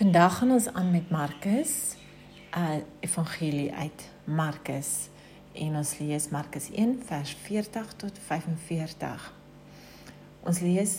Vandag 0.00 0.38
gaan 0.38 0.50
ons 0.50 0.72
aan 0.72 0.90
met 0.90 1.10
Markus, 1.10 1.94
uh, 2.56 2.68
evangelie 3.00 3.74
uit 3.74 4.08
Markus. 4.24 5.08
En 5.52 5.76
ons 5.76 5.98
lees 5.98 6.28
Markus 6.28 6.70
1 6.70 7.02
vers 7.04 7.36
40 7.42 7.92
tot 7.96 8.18
45. 8.18 9.34
Ons 10.40 10.60
lees 10.60 10.94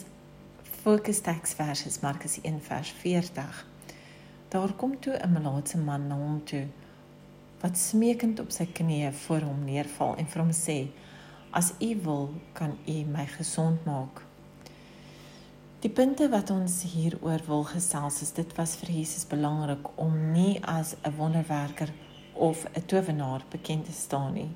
fokus 0.84 1.22
teksvers 1.26 1.86
is 1.86 2.00
Markus 2.00 2.38
1 2.42 2.62
vers 2.62 2.94
40. 3.02 3.66
Daar 4.48 4.74
kom 4.74 5.00
toe 5.00 5.18
'n 5.18 5.32
melaatse 5.32 5.78
man 5.78 6.08
na 6.08 6.16
hom 6.16 6.44
toe 6.44 6.68
wat 7.62 7.78
smeekend 7.78 8.40
op 8.40 8.52
sy 8.52 8.66
knieë 8.66 9.12
voor 9.12 9.42
hom 9.42 9.66
neerval 9.66 10.16
en 10.16 10.28
vir 10.28 10.42
hom 10.42 10.52
sê: 10.52 10.92
"As 11.50 11.74
u 11.80 12.00
wil, 12.04 12.34
kan 12.54 12.78
u 12.88 13.04
my 13.04 13.26
gesond 13.26 13.86
maak." 13.86 14.31
Die 15.82 15.90
punte 15.90 16.28
wat 16.30 16.52
ons 16.54 16.76
hieroor 16.86 17.42
wil 17.48 17.64
gesels 17.66 18.20
is 18.22 18.30
dit 18.38 18.52
was 18.54 18.76
vir 18.78 18.92
Jesus 19.00 19.24
belangrik 19.26 19.88
om 20.04 20.12
nie 20.32 20.60
as 20.62 20.94
'n 21.02 21.16
wonderwerker 21.18 21.90
of 22.34 22.66
'n 22.66 22.86
towenaar 22.86 23.42
bekend 23.50 23.86
te 23.86 23.92
staan 23.92 24.34
nie. 24.34 24.50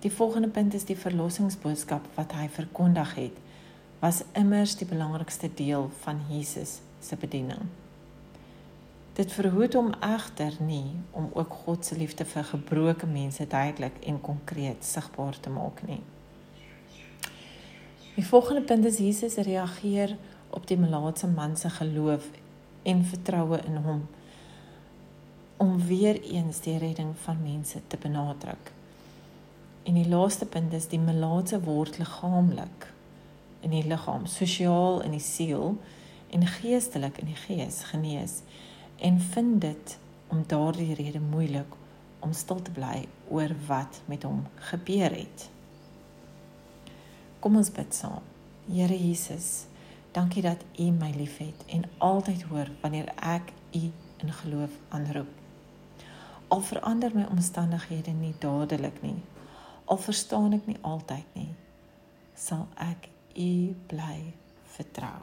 Die 0.00 0.12
volgende 0.12 0.48
punt 0.48 0.74
is 0.74 0.84
die 0.84 0.96
verlossingsboodskap 0.96 2.06
wat 2.14 2.32
hy 2.32 2.48
verkondig 2.48 3.14
het 3.14 3.36
was 4.00 4.22
immers 4.32 4.76
die 4.76 4.88
belangrikste 4.88 5.50
deel 5.54 5.90
van 6.00 6.20
Jesus 6.28 6.80
se 7.00 7.16
bediening. 7.16 7.68
Dit 9.12 9.32
verhoed 9.32 9.74
hom 9.74 9.92
egter 10.00 10.52
nie 10.60 10.96
om 11.10 11.30
ook 11.32 11.52
God 11.52 11.84
se 11.84 11.96
liefde 11.96 12.24
vir 12.24 12.44
gebroke 12.44 13.06
mense 13.06 13.46
duidelik 13.46 14.04
en 14.06 14.20
konkreet 14.20 14.84
sigbaar 14.84 15.40
te 15.40 15.50
maak 15.50 15.86
nie. 15.86 16.00
Die 18.14 18.26
volgende 18.26 18.60
punt 18.60 18.84
is 18.84 18.98
Jesus 18.98 19.34
reageer 19.34 20.16
op 20.50 20.66
die 20.66 20.76
melaatse 20.78 21.26
man 21.26 21.56
se 21.56 21.70
geloof 21.70 22.28
en 22.82 23.04
vertroue 23.04 23.58
in 23.66 23.76
hom 23.76 24.04
om 25.56 25.86
weer 25.86 26.20
eens 26.22 26.60
die 26.60 26.78
redding 26.78 27.14
van 27.22 27.42
mense 27.42 27.80
te 27.86 27.96
benadruk. 27.96 28.70
En 29.82 29.94
die 29.94 30.08
laaste 30.08 30.46
punt 30.46 30.72
is 30.72 30.86
die 30.88 30.98
melaatse 30.98 31.58
word 31.60 31.98
liggaamlik 31.98 32.86
in 33.60 33.74
die 33.74 33.82
liggaam, 33.86 34.26
sosiaal 34.26 35.00
in 35.02 35.16
die 35.16 35.22
siel 35.22 35.74
en 36.30 36.46
geestelik 36.46 37.18
in 37.18 37.32
die 37.32 37.40
gees 37.48 37.80
genees 37.90 38.42
en 39.02 39.18
vind 39.20 39.60
dit 39.60 39.98
om 40.30 40.44
daardie 40.46 40.94
rede 40.94 41.20
moeilik 41.20 41.74
om 42.22 42.32
stil 42.32 42.62
te 42.62 42.70
bly 42.78 43.08
oor 43.30 43.50
wat 43.66 44.00
met 44.06 44.22
hom 44.22 44.46
gebeur 44.70 45.10
het. 45.10 45.48
Kom 47.44 47.58
ons 47.60 47.68
bid 47.76 47.92
saam. 47.92 48.22
Here 48.72 48.96
Jesus, 48.96 49.66
dankie 50.16 50.40
dat 50.42 50.62
U 50.80 50.84
my 50.96 51.10
liefhet 51.12 51.66
en 51.68 51.82
altyd 51.98 52.46
hoor 52.48 52.70
wanneer 52.80 53.10
ek 53.20 53.50
U 53.76 53.82
in 54.24 54.32
geloof 54.32 54.78
aanroep. 54.88 55.28
Al 56.48 56.64
verander 56.64 57.12
my 57.12 57.26
omstandighede 57.28 58.16
nie 58.16 58.32
dadelik 58.40 58.96
nie, 59.04 59.20
al 59.84 60.00
verstaan 60.00 60.56
ek 60.56 60.72
nie 60.72 60.78
altyd 60.80 61.36
nie, 61.36 61.50
sal 62.32 62.64
ek 62.80 63.10
U 63.36 63.52
bly 63.92 64.32
vertrou. 64.78 65.20